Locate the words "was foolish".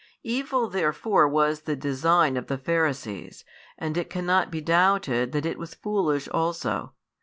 5.59-6.27